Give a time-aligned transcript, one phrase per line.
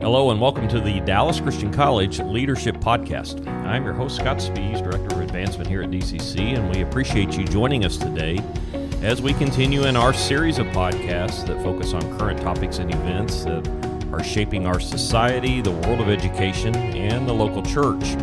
[0.00, 3.46] Hello, and welcome to the Dallas Christian College Leadership Podcast.
[3.66, 7.44] I'm your host, Scott Spees, Director of Advancement here at DCC, and we appreciate you
[7.44, 8.38] joining us today
[9.02, 13.44] as we continue in our series of podcasts that focus on current topics and events
[13.44, 13.66] that
[14.12, 18.16] are shaping our society, the world of education, and the local church.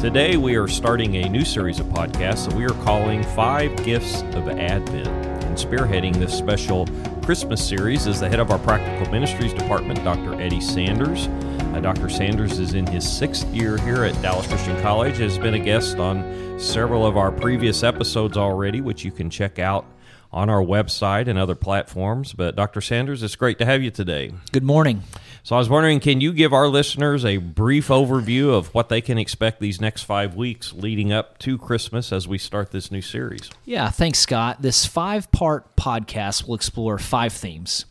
[0.00, 4.22] Today, we are starting a new series of podcasts that we are calling Five Gifts
[4.34, 5.23] of Advent.
[5.54, 6.84] And spearheading this special
[7.22, 10.34] Christmas series is the head of our Practical Ministries Department, Dr.
[10.40, 11.28] Eddie Sanders.
[11.72, 12.08] Uh, Dr.
[12.08, 15.98] Sanders is in his sixth year here at Dallas Christian College, has been a guest
[15.98, 19.86] on several of our previous episodes already, which you can check out
[20.32, 22.32] on our website and other platforms.
[22.32, 22.80] But Dr.
[22.80, 24.32] Sanders, it's great to have you today.
[24.50, 25.04] Good morning.
[25.44, 29.02] So I was wondering, can you give our listeners a brief overview of what they
[29.02, 33.02] can expect these next five weeks leading up to Christmas as we start this new
[33.02, 33.50] series?
[33.66, 34.62] Yeah, thanks, Scott.
[34.62, 37.84] This five part podcast will explore five themes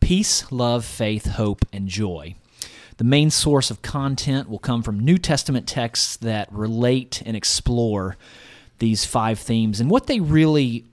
[0.00, 2.34] peace, love, faith, hope, and joy.
[2.96, 8.16] The main source of content will come from New Testament texts that relate and explore
[8.80, 10.86] these five themes and what they really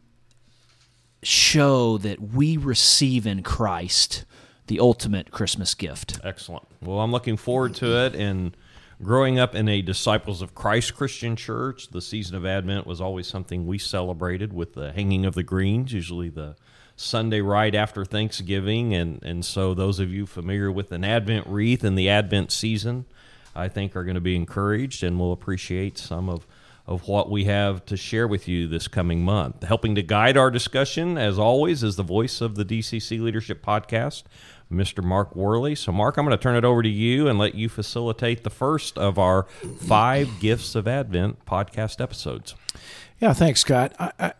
[1.24, 4.26] show that we receive in Christ
[4.68, 6.20] the ultimate Christmas gift.
[6.24, 6.66] Excellent.
[6.82, 8.16] Well, I'm looking forward to it.
[8.16, 8.56] And
[9.02, 13.28] growing up in a Disciples of Christ Christian church, the season of Advent was always
[13.28, 16.56] something we celebrated with the hanging of the greens, usually the
[16.96, 18.94] Sunday right after Thanksgiving.
[18.94, 23.06] And, and so, those of you familiar with an Advent wreath and the Advent season,
[23.56, 26.48] I think are going to be encouraged and will appreciate some of
[26.86, 29.64] of what we have to share with you this coming month.
[29.64, 34.24] Helping to guide our discussion, as always, is the voice of the DCC Leadership Podcast,
[34.72, 35.04] Mr.
[35.04, 35.76] Mark Worley.
[35.76, 38.50] So, Mark, I'm going to turn it over to you and let you facilitate the
[38.50, 39.44] first of our
[39.80, 42.56] five Gifts of Advent podcast episodes.
[43.20, 43.94] Yeah, thanks, Scott.
[44.00, 44.34] I, I,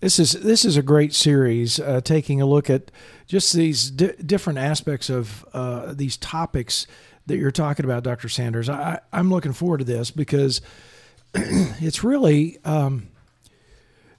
[0.00, 2.90] this is this is a great series, uh, taking a look at
[3.26, 6.86] just these di- different aspects of uh, these topics
[7.26, 8.28] that you're talking about, Dr.
[8.28, 8.68] Sanders.
[8.68, 10.60] I, I'm looking forward to this because
[11.34, 13.08] it's really um,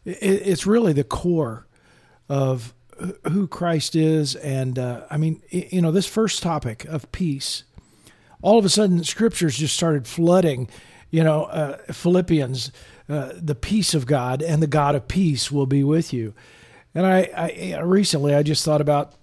[0.04, 1.68] it, it's really the core
[2.30, 2.74] of
[3.32, 7.64] who Christ is, and uh, I mean, you know, this first topic of peace.
[8.42, 10.70] All of a sudden, scriptures just started flooding.
[11.10, 12.72] You know, uh, Philippians,
[13.10, 16.34] uh, the peace of God and the God of peace will be with you.
[16.94, 19.14] And I, I recently I just thought about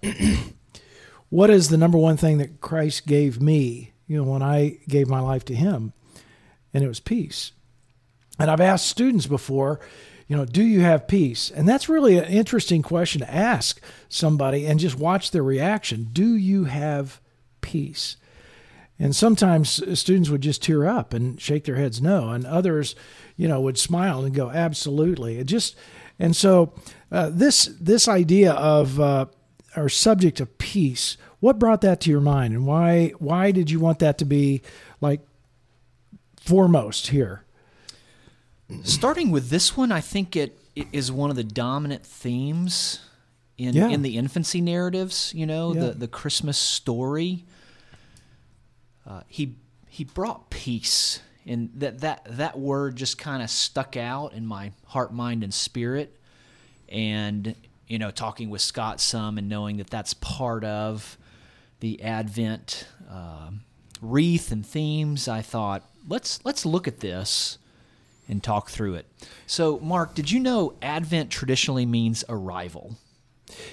[1.29, 3.93] what is the number one thing that Christ gave me.
[4.07, 5.93] You know, when I gave my life to Him,
[6.73, 7.51] and it was peace.
[8.37, 9.79] And I've asked students before,
[10.27, 11.51] you know, do you have peace?
[11.51, 16.09] And that's really an interesting question to ask somebody and just watch their reaction.
[16.11, 17.21] Do you have
[17.61, 18.17] peace?
[18.97, 22.95] And sometimes students would just tear up and shake their heads no, and others,
[23.35, 25.37] you know, would smile and go absolutely.
[25.37, 25.75] It just
[26.17, 26.73] and so
[27.11, 29.25] uh, this this idea of uh,
[29.75, 33.79] our subject of peace, what brought that to your mind, and why why did you
[33.79, 34.61] want that to be
[35.01, 35.21] like
[36.39, 37.44] foremost here?
[38.83, 42.99] Starting with this one, I think it, it is one of the dominant themes
[43.57, 43.89] in Yeah.
[43.89, 45.31] in the infancy narratives.
[45.35, 45.81] You know, Yeah.
[45.81, 47.45] the the Christmas story.
[49.05, 49.55] Uh, he
[49.87, 54.71] he brought peace, and that that that word just kind of stuck out in my
[54.87, 56.19] heart, mind, and spirit.
[56.89, 57.55] And
[57.87, 61.17] you know, talking with Scott some, and knowing that that's part of
[61.81, 63.61] the Advent um
[64.01, 67.59] wreath and themes, I thought let's let's look at this
[68.27, 69.05] and talk through it.
[69.47, 72.95] So, Mark, did you know Advent traditionally means arrival?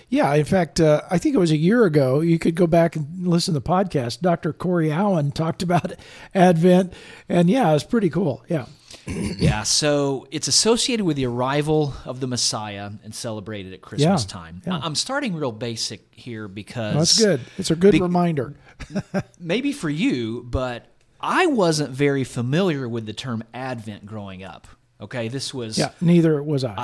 [0.08, 2.20] Yeah, in fact, uh, I think it was a year ago.
[2.20, 4.20] You could go back and listen to the podcast.
[4.20, 4.52] Dr.
[4.52, 5.92] Corey Allen talked about
[6.34, 6.92] Advent,
[7.28, 8.44] and yeah, it was pretty cool.
[8.48, 8.66] Yeah,
[9.06, 14.28] yeah, so it's associated with the arrival of the Messiah and celebrated at Christmas Yeah,
[14.28, 14.62] time.
[14.66, 14.78] yeah.
[14.80, 17.40] I'm starting real basic here because that's good.
[17.58, 18.54] It's a good Be- reminder.
[19.40, 20.86] maybe for you, but
[21.22, 24.66] I wasn't very familiar with the term Advent growing up.
[25.00, 26.74] Okay, this was Yeah, neither was I.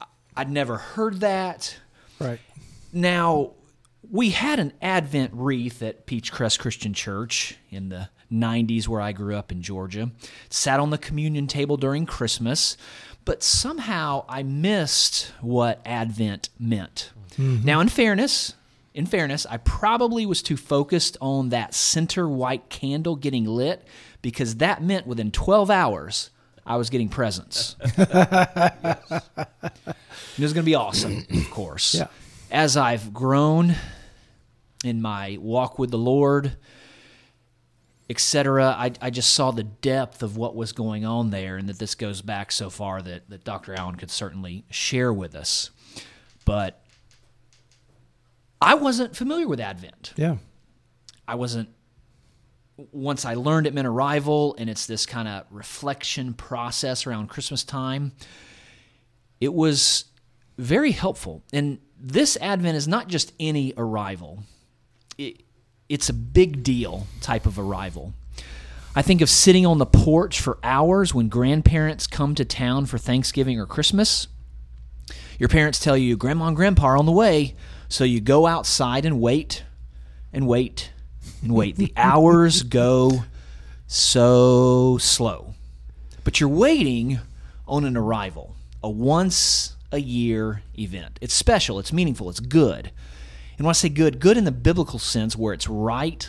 [0.00, 0.06] I
[0.36, 1.76] I'd never heard that.
[2.18, 2.40] right.
[2.92, 3.52] Now,
[4.10, 9.12] we had an Advent wreath at Peach Crest Christian Church in the 90s, where I
[9.12, 10.10] grew up in Georgia.
[10.50, 12.76] Sat on the communion table during Christmas,
[13.24, 17.10] but somehow I missed what Advent meant.
[17.36, 17.64] Mm-hmm.
[17.64, 18.54] Now, in fairness,
[18.94, 23.86] in fairness, I probably was too focused on that center white candle getting lit
[24.22, 26.30] because that meant within 12 hours
[26.64, 27.76] I was getting presents.
[30.36, 31.94] It was going to be awesome, of course.
[31.94, 32.08] Yeah.
[32.50, 33.76] As I've grown
[34.84, 36.56] in my walk with the Lord,
[38.10, 41.78] etc., I, I just saw the depth of what was going on there, and that
[41.78, 43.74] this goes back so far that, that Dr.
[43.74, 45.70] Allen could certainly share with us.
[46.44, 46.83] But
[48.64, 50.12] I wasn't familiar with Advent.
[50.16, 50.36] Yeah.
[51.26, 51.68] I wasn't
[52.92, 57.62] once I learned it meant arrival and it's this kind of reflection process around Christmas
[57.62, 58.12] time,
[59.40, 60.06] it was
[60.58, 61.42] very helpful.
[61.52, 64.42] And this Advent is not just any arrival,
[65.18, 65.42] it,
[65.88, 68.12] it's a big deal type of arrival.
[68.96, 72.96] I think of sitting on the porch for hours when grandparents come to town for
[72.96, 74.28] Thanksgiving or Christmas.
[75.38, 77.56] Your parents tell you, Grandma and Grandpa are on the way.
[77.88, 79.64] So you go outside and wait
[80.32, 80.90] and wait
[81.42, 81.76] and wait.
[81.76, 83.24] The hours go
[83.86, 85.54] so slow.
[86.24, 87.20] But you're waiting
[87.66, 91.18] on an arrival, a once a year event.
[91.20, 92.90] It's special, it's meaningful, it's good.
[93.56, 96.28] And when I say good, good in the biblical sense where it's right,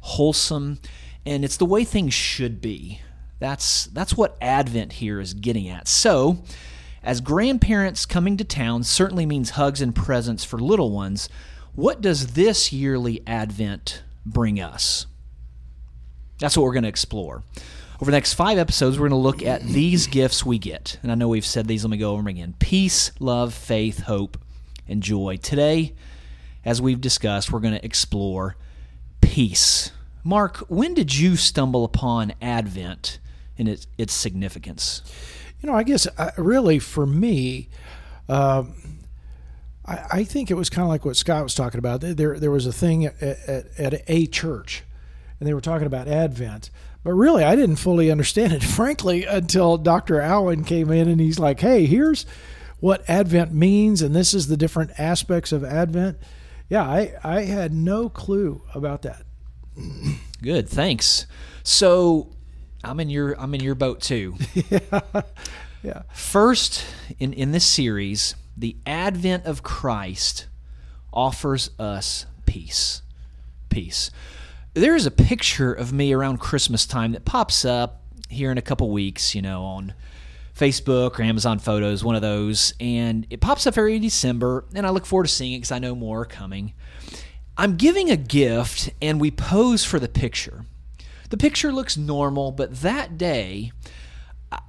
[0.00, 0.80] wholesome,
[1.24, 3.00] and it's the way things should be.
[3.38, 5.86] That's that's what Advent here is getting at.
[5.86, 6.42] So,
[7.04, 11.28] as grandparents coming to town certainly means hugs and presents for little ones,
[11.74, 15.06] what does this yearly Advent bring us?
[16.38, 17.42] That's what we're going to explore.
[17.96, 20.98] Over the next five episodes, we're going to look at these gifts we get.
[21.02, 24.00] And I know we've said these, let me go over them again peace, love, faith,
[24.00, 24.38] hope,
[24.88, 25.36] and joy.
[25.36, 25.94] Today,
[26.64, 28.56] as we've discussed, we're going to explore
[29.20, 29.92] peace.
[30.24, 33.18] Mark, when did you stumble upon Advent
[33.58, 35.02] and its, its significance?
[35.64, 37.70] You know, I guess uh, really for me,
[38.28, 38.74] um,
[39.86, 42.02] I, I, think it was kind of like what Scott was talking about.
[42.02, 44.84] There, there was a thing at, at, at a church,
[45.40, 46.68] and they were talking about Advent.
[47.02, 50.20] But really, I didn't fully understand it, frankly, until Dr.
[50.20, 52.26] Allen came in and he's like, hey, here's
[52.80, 56.18] what Advent means, and this is the different aspects of Advent.
[56.68, 59.22] Yeah, I, I had no clue about that.
[60.42, 61.26] Good, thanks.
[61.62, 62.33] So
[62.84, 64.36] I'm in your I'm in your boat too.
[64.70, 65.00] yeah.
[65.82, 66.02] Yeah.
[66.14, 66.84] First
[67.18, 70.46] in, in this series, the advent of Christ
[71.12, 73.02] offers us peace.
[73.68, 74.10] Peace.
[74.72, 78.62] There is a picture of me around Christmas time that pops up here in a
[78.62, 79.94] couple weeks, you know, on
[80.56, 84.90] Facebook or Amazon Photos, one of those, and it pops up every December, and I
[84.90, 86.72] look forward to seeing it because I know more are coming.
[87.56, 90.64] I'm giving a gift, and we pose for the picture.
[91.30, 93.72] The picture looks normal, but that day,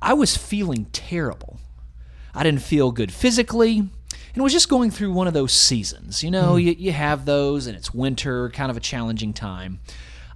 [0.02, 1.60] I was feeling terrible.
[2.34, 6.24] I didn't feel good physically, and was just going through one of those seasons.
[6.24, 6.64] You know, mm.
[6.64, 9.80] you, you have those, and it's winter, kind of a challenging time.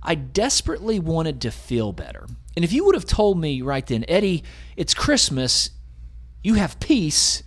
[0.01, 2.25] I desperately wanted to feel better.
[2.55, 4.43] And if you would have told me right then, Eddie,
[4.77, 5.71] it's Christmas,
[6.41, 7.43] you have peace,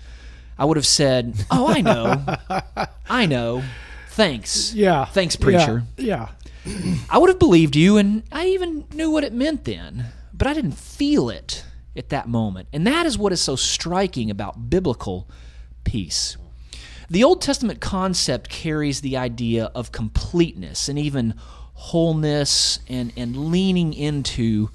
[0.58, 2.24] I would have said, Oh, I know.
[3.08, 3.62] I know.
[4.10, 4.74] Thanks.
[4.74, 5.06] Yeah.
[5.06, 5.84] Thanks, preacher.
[5.96, 6.04] Yeah.
[6.04, 6.28] yeah.
[7.10, 10.54] I would have believed you, and I even knew what it meant then, but I
[10.54, 11.64] didn't feel it
[11.96, 12.68] at that moment.
[12.72, 15.28] And that is what is so striking about biblical
[15.84, 16.36] peace.
[17.10, 21.34] The Old Testament concept carries the idea of completeness and even
[21.74, 24.70] wholeness and, and leaning into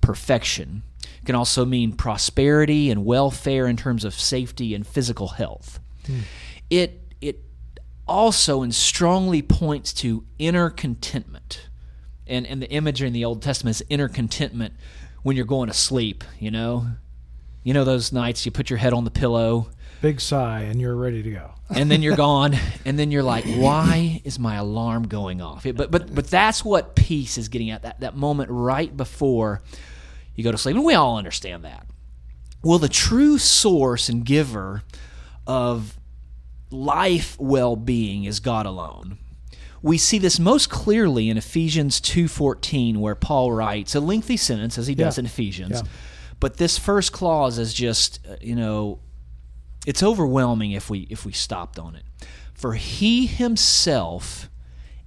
[0.00, 0.82] perfection.
[1.02, 5.80] It can also mean prosperity and welfare in terms of safety and physical health.
[6.06, 6.20] Hmm.
[6.68, 7.42] It, it
[8.08, 11.68] also and strongly points to inner contentment.
[12.26, 14.74] And, and the imagery in the Old Testament is inner contentment
[15.22, 16.86] when you're going to sleep, you know?
[17.64, 19.68] You know those nights you put your head on the pillow,
[20.00, 21.50] big sigh, and you're ready to go.
[21.68, 22.54] and then you're gone,
[22.86, 25.64] and then you're like, why is my alarm going off?
[25.64, 29.60] But but but that's what peace is getting at that that moment right before
[30.34, 31.86] you go to sleep, and we all understand that.
[32.62, 34.82] Well, the true source and giver
[35.46, 35.97] of
[36.70, 39.18] life well-being is God alone
[39.82, 44.86] we see this most clearly in Ephesians 2:14 where Paul writes a lengthy sentence as
[44.86, 45.22] he does yeah.
[45.22, 45.82] in Ephesians.
[45.82, 45.90] Yeah.
[46.40, 49.00] But this first clause is just, uh, you know,
[49.86, 52.04] it's overwhelming if we if we stopped on it.
[52.54, 54.50] For he himself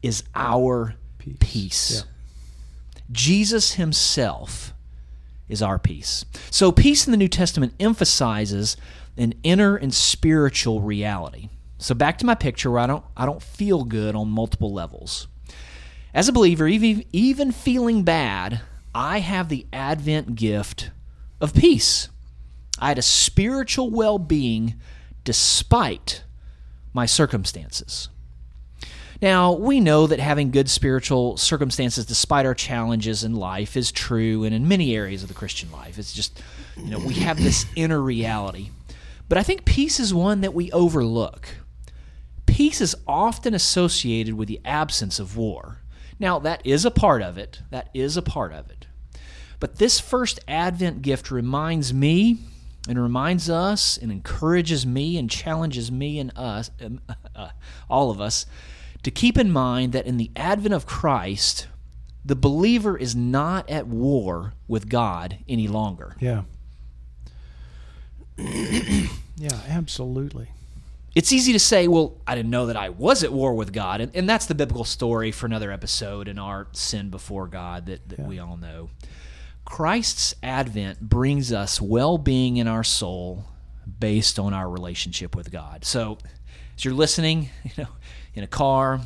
[0.01, 1.37] is our peace.
[1.39, 1.91] peace.
[1.95, 3.01] Yeah.
[3.11, 4.73] Jesus himself
[5.49, 6.23] is our peace.
[6.49, 8.77] So peace in the New Testament emphasizes
[9.17, 11.49] an inner and spiritual reality.
[11.77, 15.27] So back to my picture where I don't I don't feel good on multiple levels.
[16.13, 18.61] As a believer, even even feeling bad,
[18.93, 20.91] I have the advent gift
[21.39, 22.09] of peace.
[22.79, 24.75] I had a spiritual well-being
[25.23, 26.23] despite
[26.93, 28.09] my circumstances.
[29.21, 34.43] Now, we know that having good spiritual circumstances despite our challenges in life is true
[34.43, 35.99] and in many areas of the Christian life.
[35.99, 36.41] It's just,
[36.75, 38.71] you know, we have this inner reality.
[39.31, 41.47] But I think peace is one that we overlook
[42.45, 45.77] peace is often associated with the absence of war.
[46.19, 47.61] Now, that is a part of it.
[47.69, 48.87] That is a part of it.
[49.61, 52.39] But this first Advent gift reminds me
[52.89, 56.99] and reminds us and encourages me and challenges me and us, um,
[57.35, 57.51] uh,
[57.89, 58.45] all of us,
[59.03, 61.69] to keep in mind that in the advent of Christ,
[62.25, 66.17] the believer is not at war with God any longer.
[66.19, 66.41] Yeah.
[69.37, 70.47] Yeah, absolutely.
[71.13, 73.99] It's easy to say, well, I didn't know that I was at war with God.
[73.99, 78.07] And, and that's the biblical story for another episode in our sin before God that,
[78.09, 78.27] that yeah.
[78.27, 78.89] we all know.
[79.65, 83.45] Christ's advent brings us well being in our soul
[83.99, 85.83] based on our relationship with God.
[85.85, 86.17] So,
[86.77, 87.89] as you're listening, you know,
[88.33, 89.01] in a car,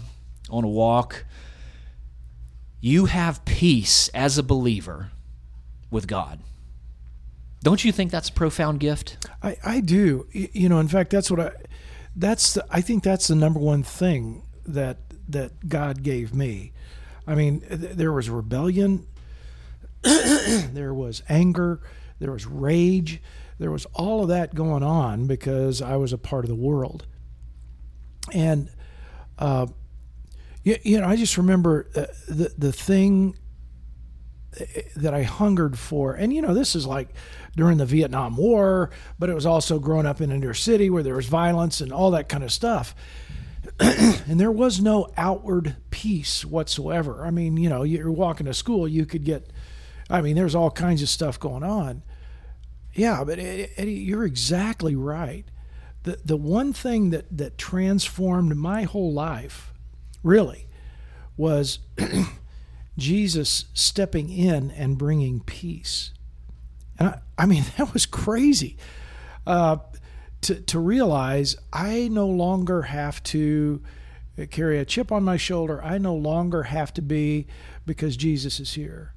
[0.50, 1.26] on a walk,
[2.82, 5.10] you have peace as a believer
[5.90, 6.40] with God.
[7.66, 9.18] Don't you think that's a profound gift?
[9.42, 10.28] I, I do.
[10.32, 11.52] You know, in fact, that's what I
[12.16, 16.74] that's the, I think that's the number one thing that that God gave me.
[17.26, 19.08] I mean, th- there was rebellion,
[20.04, 21.82] there was anger,
[22.20, 23.20] there was rage,
[23.58, 27.08] there was all of that going on because I was a part of the world.
[28.32, 28.70] And
[29.40, 29.66] uh,
[30.64, 33.36] you, you know, I just remember uh, the the thing
[34.96, 36.14] that I hungered for.
[36.14, 37.10] And you know, this is like
[37.56, 41.04] during the Vietnam War, but it was also growing up in a inner city where
[41.04, 42.96] there was violence and all that kind of stuff.
[43.80, 47.26] and there was no outward peace whatsoever.
[47.26, 49.52] I mean, you know, you're walking to school, you could get,
[50.10, 52.04] I mean, there's all kinds of stuff going on.
[52.94, 55.46] Yeah, but Eddie, you're exactly right.
[56.04, 59.74] The the one thing that that transformed my whole life,
[60.24, 60.68] really,
[61.36, 61.80] was
[62.98, 66.12] Jesus stepping in and bringing peace.
[66.98, 68.78] And I, I mean, that was crazy
[69.46, 69.78] uh,
[70.42, 73.82] to, to realize I no longer have to
[74.52, 75.82] carry a chip on my shoulder.
[75.84, 77.48] I no longer have to be
[77.86, 79.14] because Jesus is here.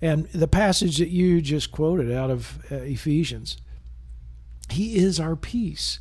[0.00, 3.56] And the passage that you just quoted out of uh, Ephesians,
[4.70, 5.98] He is our peace.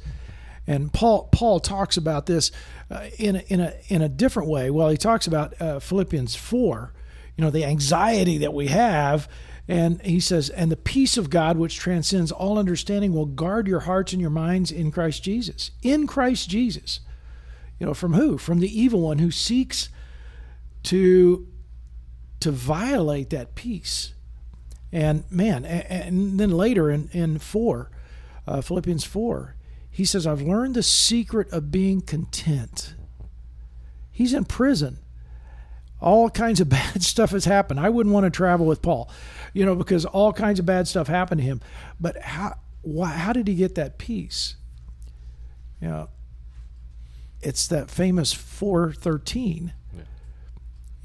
[0.67, 2.51] And Paul Paul talks about this
[2.89, 4.70] uh, in a, in a in a different way.
[4.70, 6.93] Well, he talks about uh, Philippians four,
[7.38, 9.28] you know, the anxiety that we have.
[9.68, 13.82] And he says, and the peace of God, which transcends all understanding, will guard your
[13.82, 15.72] hearts and your minds in Christ Jesus.
[15.82, 17.00] In Christ Jesus.
[17.80, 18.38] You know, from who?
[18.38, 19.90] From the evil one who seeks
[20.84, 21.48] to
[22.42, 24.13] to violate that peace.
[24.92, 27.90] And man, and, then later in, in 4,
[28.46, 29.56] uh, Philippians 4,
[29.90, 32.96] he says, I've learned the secret of being content.
[34.12, 35.00] He's in prison
[36.03, 37.79] all kinds of bad stuff has happened.
[37.79, 39.10] I wouldn't want to travel with Paul,
[39.53, 41.62] you know, because all kinds of bad stuff happened to him.
[42.00, 44.55] But how why, how did he get that peace?
[45.81, 46.10] You know,
[47.41, 49.74] it's that famous 413.
[49.95, 50.01] Yeah.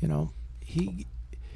[0.00, 1.06] You know, he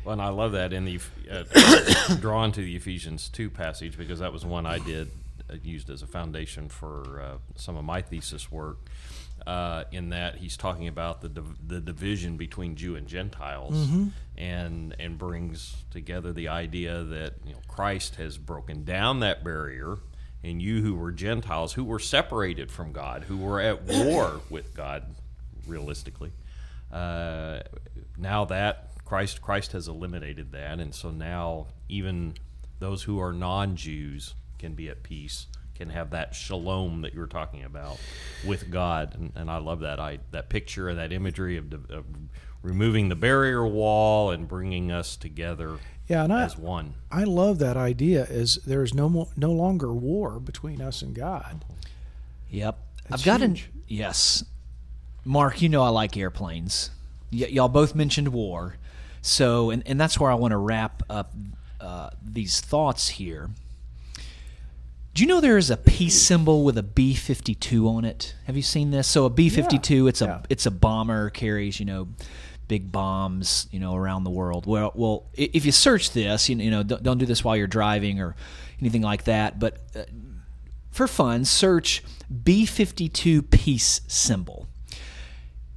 [0.04, 4.18] well, and I love that in the uh, drawn to the Ephesians two passage because
[4.18, 5.10] that was one I did
[5.48, 8.78] uh, used as a foundation for uh, some of my thesis work
[9.46, 14.08] uh, in that he's talking about the div- the division between Jew and Gentiles, mm-hmm.
[14.36, 19.98] and and brings together the idea that you know Christ has broken down that barrier,
[20.42, 24.74] and you who were Gentiles, who were separated from God, who were at war with
[24.74, 25.14] God,
[25.66, 26.32] realistically,
[26.92, 27.60] uh,
[28.16, 32.34] now that Christ Christ has eliminated that, and so now even
[32.78, 37.26] those who are non-Jews can be at peace can have that shalom that you were
[37.26, 37.98] talking about
[38.46, 42.04] with God, and, and I love that I that picture and that imagery of, of
[42.62, 46.94] removing the barrier wall and bringing us together yeah, and as I, one.
[47.10, 48.24] I love that idea.
[48.24, 51.64] Is there is no more, no longer war between us and God.
[52.50, 53.70] Yep, That's I've got huge.
[53.74, 54.44] an yes,
[55.24, 55.62] Mark.
[55.62, 56.90] You know I like airplanes.
[57.32, 58.76] Y- y'all both mentioned war,
[59.22, 61.32] so and and that's where I want to wrap up
[61.80, 63.50] uh, these thoughts here.
[65.14, 68.34] Do you know there is a peace symbol with a B fifty two on it?
[68.46, 69.06] Have you seen this?
[69.06, 70.40] So a B fifty two, it's a yeah.
[70.48, 72.08] it's a bomber carries you know
[72.66, 74.64] big bombs you know around the world.
[74.64, 78.20] Well, well, if you search this, you, know don't, don't do this while you're driving
[78.20, 78.34] or
[78.80, 79.58] anything like that.
[79.58, 80.04] But uh,
[80.90, 82.02] for fun, search
[82.42, 84.66] B fifty two peace symbol.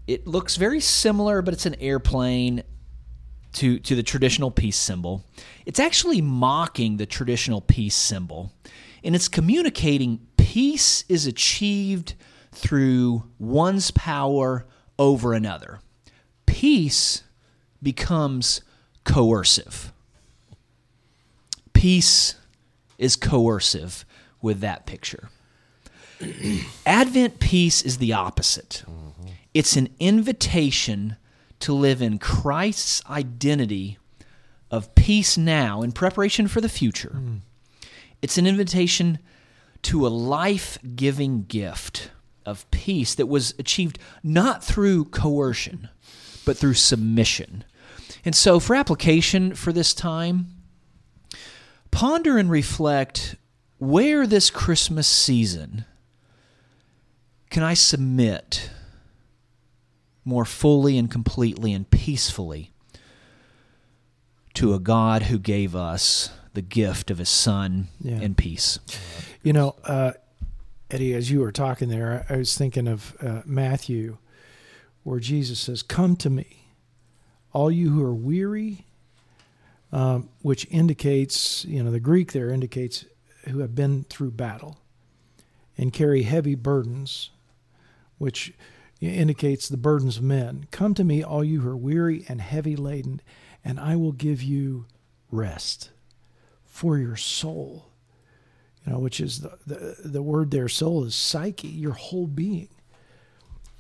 [0.08, 2.64] It looks very similar, but it's an airplane
[3.54, 5.26] to to the traditional peace symbol.
[5.66, 8.54] It's actually mocking the traditional peace symbol
[9.06, 12.16] and it's communicating peace is achieved
[12.52, 14.66] through one's power
[14.98, 15.80] over another.
[16.48, 17.24] Peace
[17.84, 18.62] becomes
[19.04, 19.94] coercive.
[21.74, 22.36] Peace
[22.98, 24.06] is coercive
[24.42, 25.30] with that picture.
[26.86, 28.84] Advent peace is the opposite.
[28.90, 29.28] Mm-hmm.
[29.54, 31.18] It's an invitation
[31.60, 34.00] to live in Christ's identity
[34.72, 37.18] of peace now in preparation for the future.
[37.20, 37.42] Mm.
[38.22, 39.20] It's an invitation
[39.84, 42.10] to a life giving gift
[42.46, 45.90] of peace that was achieved not through coercion,
[46.46, 47.64] but through submission.
[48.24, 50.48] And so, for application for this time,
[51.92, 53.36] ponder and reflect
[53.78, 55.86] where this Christmas season
[57.50, 58.70] can I submit
[60.24, 62.72] more fully and completely and peacefully
[64.56, 68.20] to a God who gave us the gift of His Son Yeah.
[68.20, 68.80] in peace.
[69.44, 70.14] You know, uh,
[70.90, 74.18] Eddie, as you were talking there, I, I was thinking of uh, Matthew,
[75.04, 76.66] where Jesus says, Come to me,
[77.54, 78.86] all you who are weary,
[79.92, 83.06] um, which indicates, you know, the Greek there indicates
[83.50, 84.78] who have been through battle
[85.78, 87.30] and carry heavy burdens,
[88.18, 88.54] which
[89.02, 90.66] indicates the burdens of men.
[90.72, 93.22] Come to me, all you who are weary and heavy laden,
[93.64, 94.86] and I will give you
[95.32, 95.90] rest
[96.76, 97.86] for your soul
[98.86, 102.70] you know, which is the, the, the word there, soul is psyche, your whole being.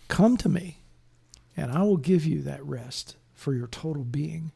[0.08, 0.80] Come to me,
[1.56, 4.52] and I will give you that rest for your total being.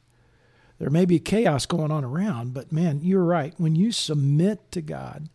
[0.80, 3.54] There may be chaos going on around, but man, you're right.
[3.58, 5.30] When you submit to God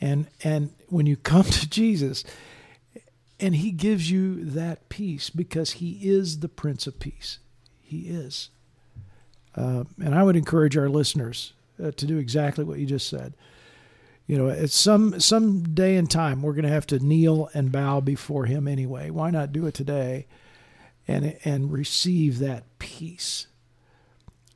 [0.00, 2.22] and and when you come to Jesus
[3.40, 7.38] and he gives you that peace because he is the prince of peace.
[7.82, 8.50] He is.
[9.54, 13.34] Uh, and I would encourage our listeners uh, to do exactly what you just said
[14.26, 17.70] you know at some some day in time we're going to have to kneel and
[17.72, 20.26] bow before him anyway why not do it today
[21.08, 23.46] and and receive that peace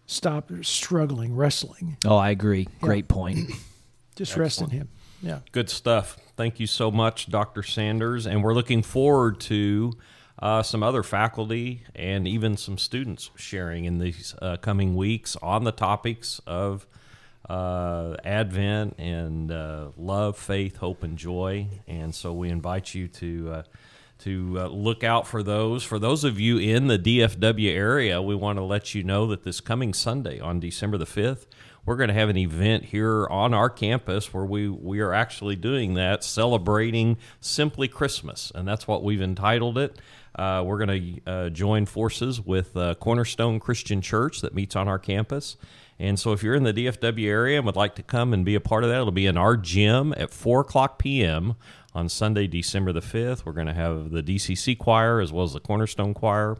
[0.07, 2.67] stop struggling wrestling Oh, I agree.
[2.81, 3.51] Great point.
[4.17, 4.89] just rest in him
[5.23, 6.17] yeah Good stuff.
[6.37, 7.63] Thank you so much, Dr.
[7.63, 8.27] Sanders.
[8.27, 9.93] And we're looking forward to
[10.39, 15.65] uh, some other faculty and even some students sharing in these uh, coming weeks on
[15.65, 16.87] the topics of
[17.51, 21.67] uh, Advent and uh, love, faith, hope, and joy.
[21.89, 23.53] And so we invite you to.
[23.53, 23.63] Uh,
[24.21, 25.83] to uh, look out for those.
[25.83, 29.45] For those of you in the DFW area, we want to let you know that
[29.45, 31.47] this coming Sunday on December the 5th,
[31.87, 35.57] we're going to have an event here on our campus where we, we are actually
[35.57, 38.53] doing that, celebrating Simply Christmas.
[38.55, 39.99] And that's what we've entitled it.
[40.35, 44.87] Uh, we're going to uh, join forces with uh, Cornerstone Christian Church that meets on
[44.87, 45.57] our campus.
[46.01, 48.55] And so if you're in the DFW area and would like to come and be
[48.55, 51.57] a part of that, it'll be in our gym at 4 o'clock p.m.
[51.95, 53.45] on Sunday, December the 5th.
[53.45, 56.57] We're going to have the DCC choir as well as the Cornerstone choir.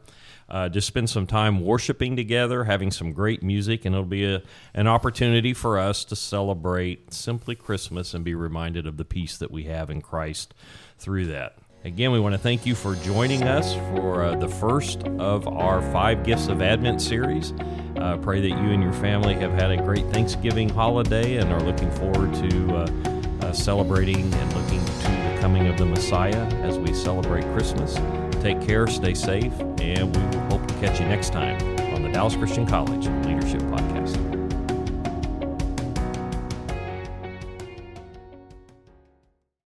[0.47, 4.43] Uh, just spend some time worshiping together, having some great music, and it'll be a,
[4.75, 9.51] an opportunity for us to celebrate simply Christmas and be reminded of the peace that
[9.51, 10.53] we have in Christ
[10.99, 11.57] through that.
[11.83, 15.81] Again, we want to thank you for joining us for uh, the first of our
[15.93, 17.55] Five Gifts of Advent series.
[17.97, 21.63] Uh, pray that you and your family have had a great Thanksgiving holiday and are
[21.63, 26.79] looking forward to uh, uh, celebrating and looking to the coming of the Messiah as
[26.79, 27.95] we celebrate Christmas.
[28.43, 31.57] Take care, stay safe, and we will hope to catch you next time
[31.95, 33.80] on the Dallas Christian College Leadership Podcast.